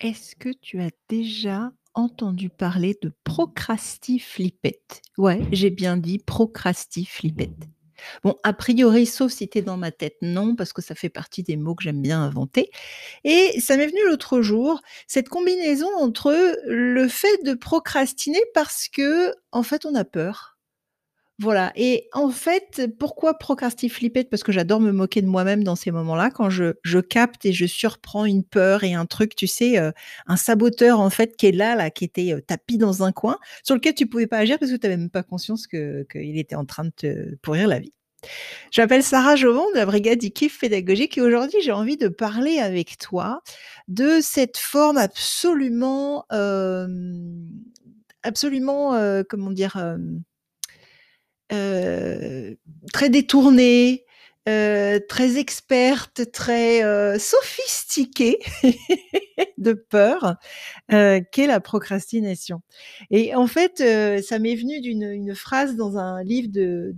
[0.00, 5.02] Est-ce que tu as déjà entendu parler de procrastiflipette?
[5.16, 7.66] Ouais, j'ai bien dit procrastiflipette.
[8.22, 11.08] Bon, a priori, sauf si tu es dans ma tête, non, parce que ça fait
[11.08, 12.70] partie des mots que j'aime bien inventer
[13.24, 16.32] et ça m'est venu l'autre jour, cette combinaison entre
[16.64, 20.57] le fait de procrastiner parce qu'en fait, on a peur.
[21.40, 24.28] Voilà et en fait, pourquoi procrastiflipette?
[24.28, 27.52] Parce que j'adore me moquer de moi-même dans ces moments-là, quand je je capte et
[27.52, 29.92] je surprends une peur et un truc, tu sais, heu,
[30.26, 33.38] un saboteur, en fait, qui est là, là, qui était, heu, tapi dans un coin,
[33.62, 36.38] sur lequel tu pouvais pas agir parce que tu avais même pas conscience que qu'il
[36.38, 37.92] était en train de te pourrir la vie.
[38.72, 42.58] Je m'appelle Sarah Jovon de la brigade du-kiff pédagogique et aujourd'hui, j'ai envie de parler
[42.60, 43.42] avec toi
[43.88, 47.48] de cette forme absolument, hem,
[48.24, 48.94] absolument,
[49.30, 49.76] comment dire?
[51.52, 52.58] Heu,
[52.92, 54.04] très détournée,
[54.48, 58.38] heu, très experte, très, heu, sophistiquée
[59.58, 60.36] de peur,
[60.90, 62.62] qu'est la procrastination.
[63.10, 63.78] Et en fait,
[64.22, 66.94] ça m'est venu d'une une phrase dans un livre de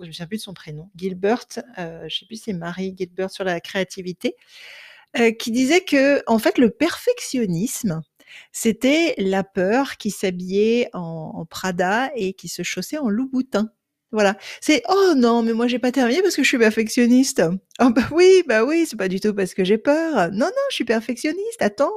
[0.00, 1.46] je me souviens plus de son prénom, Gilbert,
[1.78, 4.36] je sais plus si c'est Mary Gilbert sur la créativité,
[5.38, 8.02] qui disait qu'en fait, le perfectionnisme,
[8.52, 13.70] c'était la peur qui s'habillait en Prada et qui se chaussait en Louboutin.
[14.12, 14.36] Voilà.
[14.60, 17.42] C'est: «Oh non, mais moi j'ai pas terminé parce que je suis perfectionniste».
[17.78, 20.30] «Ah bah oui, bah oui, c'est pas du tout parce que j'ai peur.
[20.32, 21.90] Non, non, je suis perfectionniste, attends,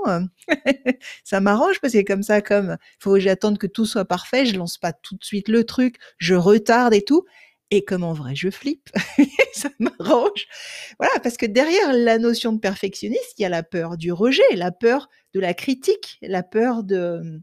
[1.23, 4.57] ça m'arrange parce que comme ça, comme faut que j'attende que tout soit parfait, je
[4.57, 7.25] lance pas tout de suite le truc, je retarde et tout
[7.72, 8.89] et comme en vrai je flippe,
[10.09, 10.47] ça m'arrange».
[10.99, 14.55] Voilà, parce que derrière la notion de perfectionniste, il y a la peur du rejet,
[14.55, 17.41] la peur de la critique, la peur de,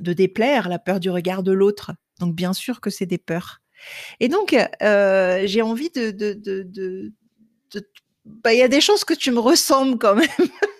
[0.00, 1.92] de déplaire, la peur du regard de l'autre.
[2.20, 3.60] Donc bien sûr que c'est des peurs
[4.20, 7.12] et donc heu, j'ai envie de de
[8.24, 10.28] bah, il y a des chances que tu me ressembles quand même.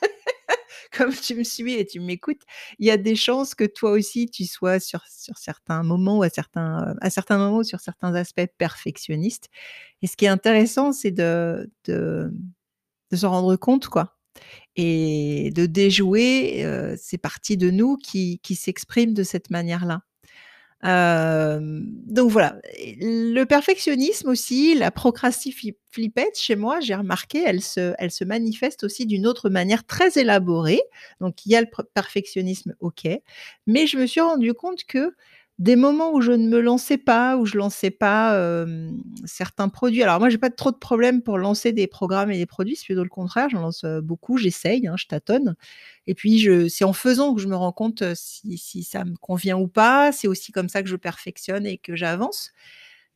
[0.97, 2.43] Comme tu me suis et tu m'écoutes,
[2.79, 6.23] il y a des chances que toi aussi tu sois sur sur certains moments ou
[6.23, 9.49] à certains, à certains moments sur certains aspects perfectionniste
[10.03, 12.33] et ce qui est intéressant, c'est de de
[13.13, 14.17] de s'en rendre compte, quoi
[14.77, 20.03] et de déjouer, heu, ces parties de nous qui qui s'expriment de cette manière-là.
[20.85, 22.57] Hem, donc voilà
[23.01, 28.85] le perfectionnisme aussi, la procrastifli flipette chez moi, j'ai remarqué, elle se elle se manifeste
[28.85, 30.83] aussi d'une autre manière très élaborée.
[31.21, 33.09] Donc il y a le perfectionnisme, OK,
[33.67, 35.15] mais je me suis rendu compte que
[35.61, 40.03] des moments où je ne me lançais pas, où je lançais pas, hem, certains produits
[40.03, 42.87] alors moi j'ai pas trop de problèmes pour lancer des programmes et des produits, c'est
[42.87, 45.55] plutôt le contraire, j'en lance, beaucoup, j'essaye, hein, je tâtonne
[46.07, 49.17] et puis je c'est en faisant que je me rends compte, si si ça me
[49.17, 50.13] convient ou pas.
[50.13, 52.53] C'est aussi comme ça que je perfectionne et que j'avance.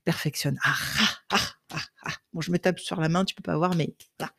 [0.04, 1.38] Perfectionne, ah ah, ah
[1.75, 2.12] ah ah.
[2.32, 4.32] Bon, je me tape sur la main, tu peux pas voir, mais voilà.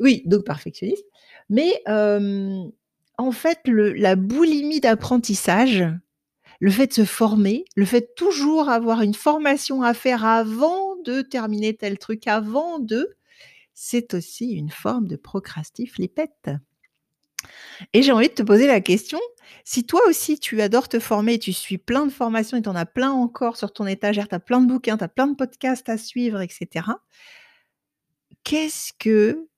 [0.00, 1.04] Oui, donc perfectionniste,
[1.50, 2.70] mais hem,
[3.18, 5.84] en fait, le la boulimie d'apprentissage,
[6.60, 10.96] le fait de se former, le fait de toujours avoir une formation à faire avant
[11.04, 13.16] de terminer tel truc, avant de,
[13.74, 16.50] c'est aussi une forme de procrastiflipette
[17.92, 19.20] et j'ai envie de te poser la question,
[19.64, 22.74] si toi aussi tu adores te former tu suis plein de formations et tu en
[22.74, 25.36] as plein encore sur ton étagère, tu as plein de bouquins, tu as plein de
[25.36, 27.00] podcasts à suivre et cetera
[28.44, 29.48] qu'est-ce que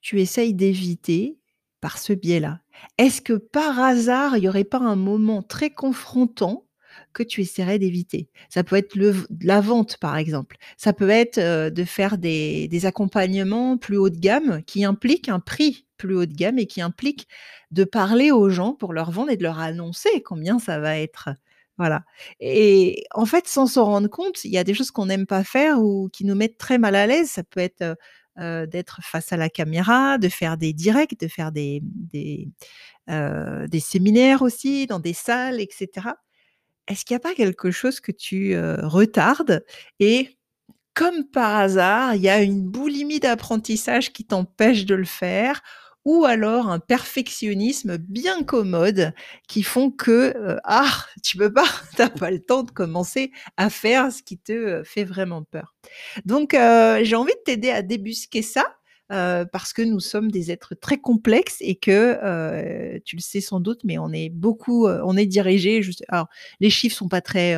[0.00, 1.38] tu essayes d'éviter
[1.84, 2.60] par ce biais-là?
[2.98, 6.66] Est-ce que par hasard, il y aurait pas un moment très confrontant
[7.12, 8.28] que tu essaierais d'éviter?
[8.48, 8.96] Ça peut être
[9.42, 10.56] la vente, par exemple.
[10.78, 15.40] Ça peut être, heu, de faire des accompagnements plus haut de gamme qui impliquent un
[15.40, 17.28] prix plus haut de gamme et qui impliquent
[17.70, 21.30] de parler aux gens pour leur vendre et de leur annoncer combien ça va être.
[21.78, 22.04] Voilà
[22.40, 25.42] et en fait, sans s'en rendre compte, il y a des choses qu'on n'aime pas
[25.44, 27.30] faire ou qui nous mettent très mal à l'aise.
[27.30, 27.96] Ça peut être, heu
[28.40, 32.48] heu, d'être face à la caméra, de faire des directs, de faire des, des,
[33.08, 36.16] des séminaires aussi dans des salles et cetera.
[36.88, 39.64] Est-ce qu'il y a pas quelque chose que tu, heu, retardes?
[40.00, 40.38] Et
[40.94, 45.62] comme par hasard, il y a une boulimie d'apprentissage qui t'empêche de le faire
[46.04, 49.12] ou alors un perfectionnisme bien commode
[49.48, 50.92] qui font que, heu, ah,
[51.22, 51.64] tu peux pas,
[51.96, 55.42] tu as pas le temps de commencer à faire ce qui te, heu, fait vraiment
[55.44, 55.74] peur?
[56.24, 58.64] Donc heu, j'ai envie de t'aider à débusquer ça,
[59.08, 63.80] parce que nous sommes des êtres très complexes et que, tu le sais sans doute,
[63.84, 66.28] mais on est beaucoup, on est dirigés juste alors
[66.60, 67.56] les chiffres sont pas très,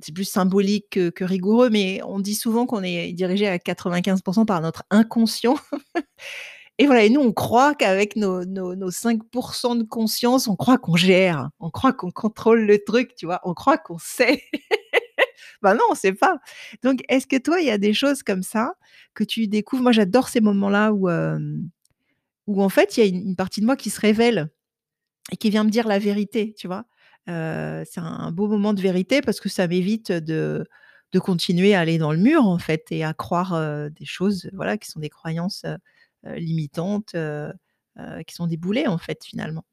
[0.00, 4.46] c'est plus symbolique que rigoureux, mais on dit souvent qu'on est dirigé à 95 %
[4.46, 5.56] par notre inconscient
[6.78, 10.56] et voilà et nous, on croit qu'avec nos nos nos 5 % de conscience, on
[10.56, 13.40] croit qu'on gère, on croit qu'on contrôle le truc, tu vois?
[13.44, 14.42] On croit qu'on sait.
[15.62, 16.38] Bah non, on sait pas.
[16.82, 18.74] Donc est-ce que toi, il y a des choses comme ça
[19.14, 19.82] que tu découvres?
[19.84, 21.08] Moi, j'adore ces moments-là où,
[22.46, 24.50] où en fait, il y a une une partie de moi qui se révèle
[25.32, 26.84] et qui vient me dire la vérité, tu vois?
[27.28, 30.66] Heu, c'est un beau moment de vérité parce que ça m'évite de
[31.12, 34.50] de continuer à aller dans le mur, en fait et à croire, heu, des choses,
[34.54, 37.14] voilà, qui sont des croyances, heu, limitantes,
[38.26, 39.64] qui sont des boulets, en fait, finalement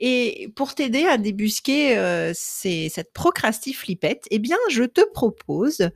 [0.00, 5.90] et pour t'aider à débusquer, ces cette procrastiflipette et bien, je te propose,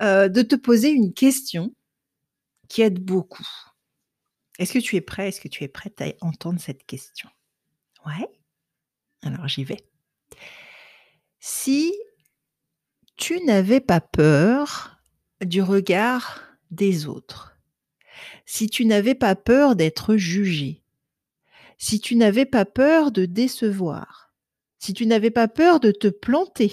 [0.00, 1.74] de te poser une question
[2.68, 3.46] qui aide beaucoup.
[4.58, 5.28] Est-ce que tu es prêt?
[5.28, 7.28] Est-ce que tu es prête à entendre cette question?
[8.06, 8.28] Ouais?
[9.22, 9.78] Alors j'y vais.
[11.40, 11.92] Si
[13.16, 14.98] tu n'avais pas peur
[15.44, 17.58] du regard des autres,
[18.46, 20.82] si tu n'avais pas peur d'être jugé,
[21.78, 24.32] si tu n'avais pas peur de décevoir,
[24.78, 26.72] si tu n'avais pas peur de te planter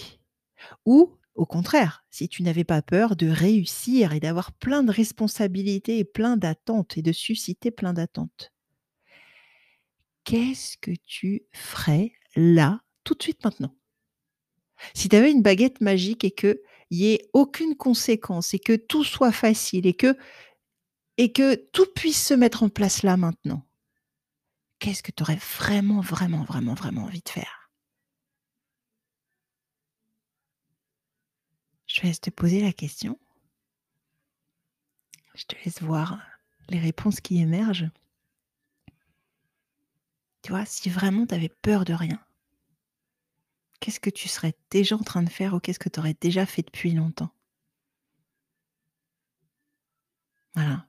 [0.85, 5.99] ou au contraire, si tu n'avais pas peur de réussir et d'avoir plein de responsabilités
[5.99, 8.51] et plein d'attentes et de susciter plein d'attentes
[10.29, 13.75] qu'est-ce que tu ferais là, tout de suite, maintenant?
[14.93, 16.59] Si tu avais une baguette magique et qu'il
[16.91, 20.15] y ait aucune conséquence et que tout soit facile et que
[21.17, 23.65] et que tout puisse se mettre en place là, maintenant
[24.77, 27.71] qu'est-ce que tu aurais vraiment, vraiment, vraiment, vraiment envie de faire?
[31.87, 33.19] Je te laisse te poser la question.
[35.33, 36.21] Je te laisse voir
[36.69, 37.89] les réponses qui émergent.
[40.43, 42.23] Tu vois, si vraiment tu avais peur de rien
[43.79, 46.45] qu'est-ce que tu serais déjà en train de faire ou qu'est-ce que tu aurais déjà
[46.45, 47.31] fait depuis longtemps?
[50.55, 50.85] Voilà.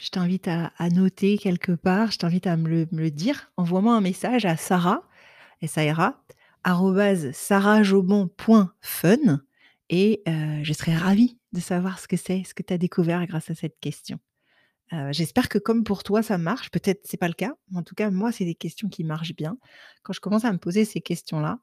[0.00, 3.50] Je t'invite à noter quelque part, je t'invite à me le dire.
[3.56, 5.02] Envoie-moi un message à Sarah,
[5.62, 6.22] S-A-R-A,
[7.32, 9.40] sarahjobon.fun
[9.90, 13.24] et heu, je serais ravie de savoir ce que c'est, ce que tu as découvert
[13.26, 14.18] grâce à cette question.
[14.92, 17.82] Heu, j'espère que comme pour toi ça marche, peut-être c'est pas le cas, mais en
[17.82, 19.56] tout cas moi c'est des questions qui marchent bien.
[20.04, 21.58] Quand je commence à me poser ces questions-là,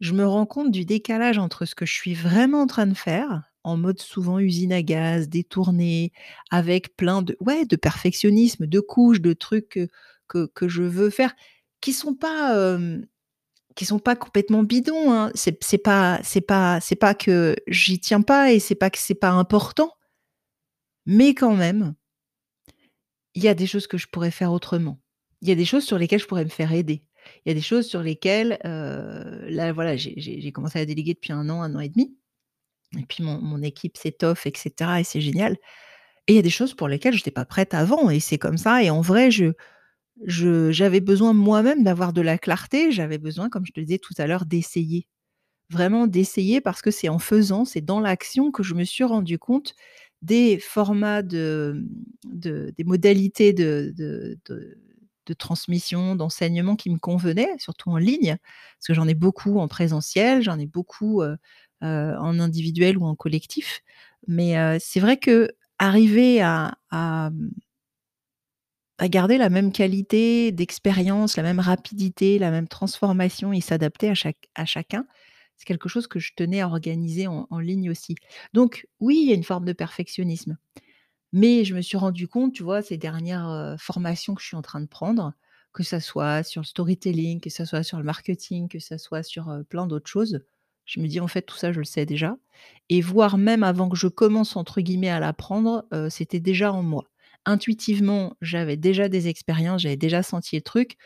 [0.00, 2.94] je me rends compte du décalage entre ce que je suis vraiment en train de
[2.94, 6.12] faire, en mode souvent usine à gaz, détournée,
[6.50, 9.78] avec plein de ouais, de perfectionnisme, de couches, de trucs
[10.28, 11.34] que que je veux faire,
[11.80, 12.78] qui sont pas,
[13.76, 15.30] qui sont pas complètement bidons, hein.
[15.34, 15.52] C'est
[15.82, 19.30] pas c'est pas c'est pas que j'y tiens pas et c'est pas que c'est pas
[19.30, 19.92] important
[21.06, 21.94] mais quand même
[23.34, 25.00] il y a des choses que je pourrais faire autrement.
[25.40, 27.02] Il y a des choses sur lesquelles je pourrais me faire aider.
[27.44, 31.32] Il y a des choses sur lesquelles, heu, là, voilà, j'ai commencé à déléguer depuis
[31.32, 32.14] 1 an, 1 an et demi
[32.98, 35.54] et puis mon mon équipe s'étoffe et cetera et c'est génial
[36.28, 38.58] et il y a des choses pour lesquelles j'étais pas prête avant et c'est comme
[38.58, 39.52] ça et en vrai, je
[40.26, 42.92] je j'avais besoin moi-même d'avoir de la clarté.
[42.92, 45.06] J'avais besoin, comme je te disais tout à l'heure, d'essayer.
[45.70, 49.38] Vraiment d'essayer parce que c'est en faisant, c'est dans l'action que je me suis rendu
[49.38, 49.74] compte
[50.22, 51.84] des formats de,
[52.26, 53.94] de des modalités de
[55.28, 58.36] de transmission, d'enseignement qui me convenaient, surtout en ligne.
[58.78, 61.22] Parce que j'en ai beaucoup en présentiel, j'en ai beaucoup,
[61.82, 63.82] en individuel ou en collectif.
[64.26, 67.50] Mais c'est vrai qu'arriver à à, mmh
[68.98, 74.10] à garder la même qualité d'expérience, la même rapidité, la même transformation et s'adapter
[74.54, 75.06] à chacun,
[75.56, 78.16] c'est quelque chose que je tenais à organiser en en ligne aussi.
[78.54, 80.56] Donc oui, il y a une forme de perfectionnisme.
[81.32, 84.62] Mais je me suis rendu compte, tu vois, ces dernières, formations que je suis en
[84.62, 85.34] train de prendre,
[85.72, 89.22] que ça soit sur le storytelling, que ça soit sur le marketing, que ça soit
[89.22, 90.40] sur, plein d'autres choses.
[90.86, 92.36] Je me dis: «En fait, tout ça, je le sais déjà»
[92.88, 97.04] et voire même avant que je commence, entre guillemets, à l'apprendre, c'était déjà en moi.
[97.44, 100.96] Intuitivement, j'avais déjà des expériences, j'avais déjà senti le truc.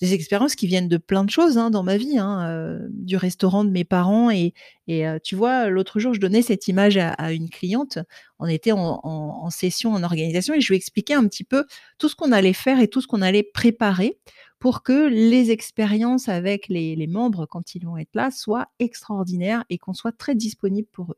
[0.00, 3.16] Des expériences qui viennent de plein de choses, hein, dans ma vie, hein, heu, du
[3.16, 4.54] restaurant de mes parents et
[4.86, 7.98] et heu, tu vois, l'autre jour, je donnais cette image à une cliente.
[8.38, 11.64] On était en session, en organisation et je lui expliquais un petit peu
[11.98, 14.18] tout ce qu'on allait faire et tout ce qu'on allait préparer
[14.60, 19.64] pour que les expériences avec les les membres, quand ils vont être là, soient extraordinaires
[19.70, 21.16] et qu'on soit très disponible pour eux.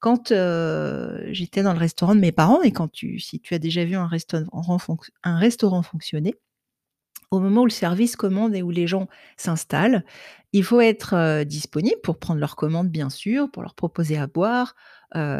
[0.00, 3.58] Quand, heu, j'étais dans le restaurant de mes parents et quand tu si tu as
[3.58, 4.78] déjà vu un restaurant
[5.24, 6.34] un restaurant fonctionner,
[7.30, 10.04] au moment où le service commande et où les gens s'installent,
[10.52, 14.74] il faut être, disponible pour prendre leurs commandes, bien sûr, pour leur proposer à boire,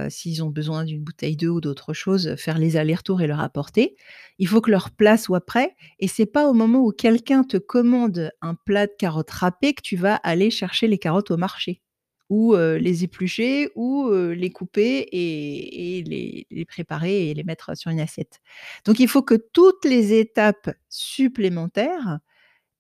[0.09, 3.97] s'ils ont besoin d'une bouteille d'eau ou d'autre chose, faire les allers-retours et leur apporter.
[4.39, 7.57] Il faut que leur plat soit prêt et c'est pas au moment où quelqu'un te
[7.57, 11.83] commande un plat de carottes râpées que tu vas aller chercher les carottes au marché
[12.29, 16.03] ou les éplucher ou les couper et
[16.51, 18.41] les préparer et les mettre sur une assiette.
[18.85, 22.19] Donc il faut que toutes les étapes supplémentaires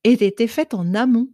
[0.04, 1.28] aient été faites en amont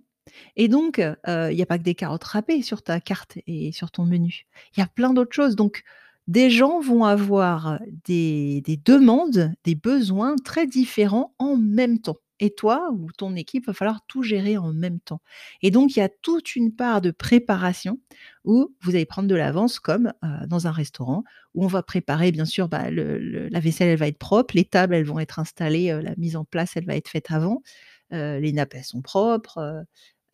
[0.56, 3.90] et donc il y a pas que des carottes râpées sur ta carte et sur
[3.90, 4.46] ton menu.
[4.76, 5.82] Il y a plein d'autres choses donc
[6.28, 12.90] des gens vont avoir des demandes, des besoins très différents en même temps et toi
[12.92, 15.22] ou ton équipe, va falloir tout gérer en même temps.
[15.62, 18.00] Et donc il y a toute une part de préparation
[18.44, 22.32] où vous allez prendre de l'avance comme, heu, dans un restaurant où on va préparer
[22.32, 25.90] bien sûr, bah, la vaisselle, elle va être propre, les tables, elles vont être installées,
[25.92, 27.62] heu, la mise en place, elle va être faite avant,
[28.12, 29.84] heu, les nappes, elles sont propres,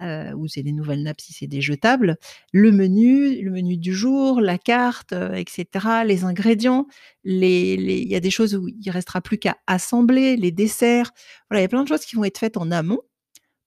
[0.03, 2.17] heu, ou c'est des nouvelles nappes si c'est des jetables.
[2.53, 6.87] Le menu le menu du jour, la carte, heu et cetera, les ingrédients,
[7.25, 11.11] les les il y a des choses où il restera plus qu'à assembler, les desserts.
[11.51, 13.01] Voilà, il y a plein de choses qui vont être faites en amont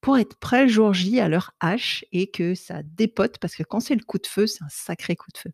[0.01, 3.63] pour être prêt le jour J à l'heure H et que ça dépote parce que
[3.63, 5.51] quand c'est le coup de feu, c'est un sacré coup de feu.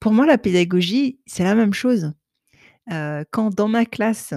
[0.00, 2.12] Pour moi, la pédagogie, c'est la même chose.
[2.92, 4.34] Heu, quand dans ma classe,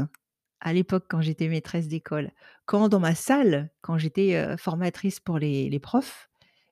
[0.59, 2.31] à l'époque, quand j'étais maîtresse d'école,
[2.65, 6.29] quand dans ma salle, quand j'étais, formatrice pour les profs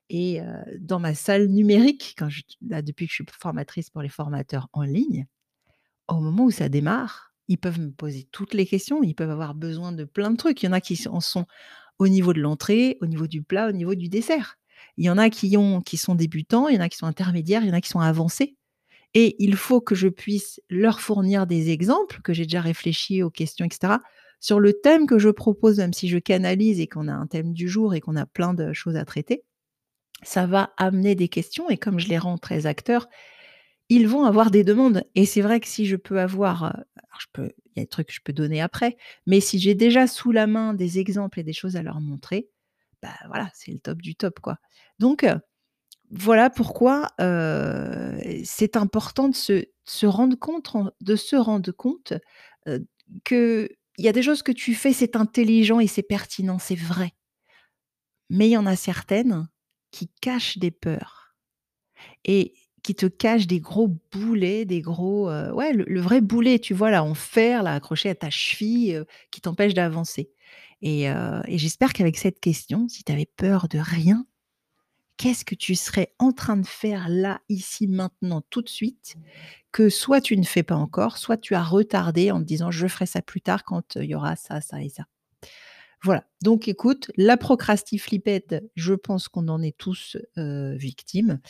[0.08, 0.40] et
[0.78, 2.28] dans ma salle numérique, quand
[2.66, 5.26] là, depuis que je suis formatrice pour les formateurs en ligne,
[6.08, 9.54] au moment où ça démarre, ils peuvent me poser toutes les questions, ils peuvent avoir
[9.54, 10.62] besoin de plein de trucs.
[10.62, 11.46] Il y en a qui en sont
[11.98, 14.56] au niveau de l'entrée, au niveau du plat, au niveau du dessert.
[14.96, 17.06] Il y en a qui ont qui sont débutants, il y en a qui sont
[17.06, 18.56] intermédiaires, il y en a qui sont avancés
[19.16, 23.30] et il faut que je puisse leur fournir des exemples, que j'ai déjà réfléchi aux
[23.30, 24.02] questions et cetera,
[24.40, 27.54] sur le thème que je propose, même si je canalise et qu'on a un thème
[27.54, 29.42] du jour et qu'on a plein de choses à traiter.
[30.22, 33.08] Ça va amener des questions et comme je les rends très acteurs,
[33.88, 37.26] ils vont avoir des demandes et c'est vrai que si je peux avoir, alors je
[37.32, 38.96] peux il y a des trucs que je peux donner après,
[39.26, 42.48] mais si j'ai déjà sous la main des exemples et des choses à leur montrer,
[43.02, 44.58] bah, voilà, c'est le top du top, quoi.
[44.98, 45.36] Donc heu,
[46.10, 47.08] voilà pourquoi,
[48.44, 52.14] c'est important de se rendre compte de se rendre compte,
[53.24, 57.12] qu'il y a des choses que tu fais, c'est intelligent et c'est pertinent, c'est vrai.
[58.30, 59.48] Mais il y en a certaines
[59.92, 61.34] qui cachent des peurs
[62.24, 66.90] et qui te cachent des gros boulets, des gros, ouais, le vrai boulet, tu vois,
[66.90, 70.30] là, en fer, là, accroché à ta cheville, qui t'empêche d'avancer
[70.82, 74.26] et et j'espère qu'avec cette question, si tu avais peur de rien,
[75.16, 79.16] qu'est-ce que tu serais en train de faire là, ici, maintenant, tout de suite,
[79.72, 82.88] que soit tu ne fais pas encore, soit tu as retardé en te disant: «Je
[82.88, 85.04] ferai ça plus tard quand, heu, il y aura ça, ça et ça».
[86.02, 91.40] Voilà, donc écoute, la procrastiflipette, je pense qu'on en est tous, heu, victimes.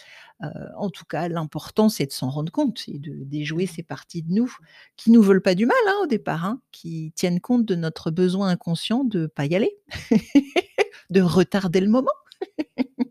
[0.44, 4.22] Heu, en tout cas, l'important, c'est de s'en rendre compte et de déjouer ces parties
[4.22, 4.52] de nous
[4.96, 8.10] qui nous veulent pas du mal, hein, au départ, hein, qui tiennent compte de notre
[8.10, 9.76] besoin inconscient de pas y aller,
[11.10, 12.12] de retarder le moment.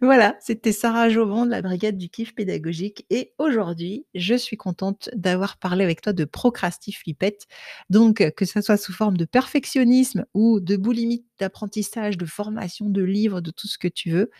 [0.00, 5.10] Voilà, c'était Sarah Jauban de la brigade du kiff pédagogique et aujourd'hui, je suis contente
[5.14, 7.46] d'avoir parlé avec toi de procrastiflipette.
[7.90, 12.88] Donc, heu, que ça soit sous forme de perfectionnisme ou de boulimie d'apprentissage, de formation,
[12.90, 14.30] de livres, de tout ce que tu veux.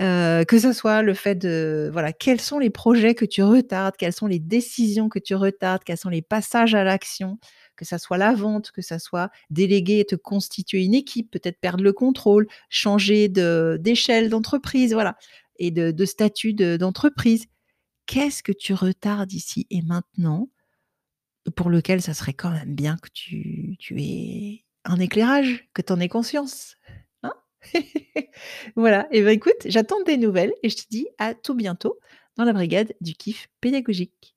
[0.00, 3.96] Heu, que ce soit le fait de voilà, quels sont les projets que tu retardes?
[3.96, 5.84] Quelles sont les décisions que tu retardes?
[5.84, 7.38] Quels sont les passages à l'action?
[7.78, 11.60] Que ça soit la vente, que ça soit déléguer et te constituer une équipe, peut-être
[11.60, 15.16] perdre le contrôle, changer d'échelle d'entreprise, voilà
[15.60, 17.46] et de statut de d'entreprise.
[18.06, 20.48] Qu'est-ce que tu retardes ici et maintenant,
[21.56, 25.92] pour lequel ça serait quand même bien que tu tu aies un éclairage, que tu
[25.92, 26.76] en aies conscience,
[27.22, 27.34] hein?
[28.76, 31.98] Voilà et bah, écoute, j'attends de tes nouvelles et je te dis à tout bientôt
[32.36, 34.36] dans la brigade du kiff pédagogique.